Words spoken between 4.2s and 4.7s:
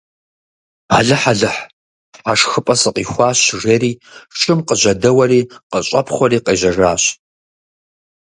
шым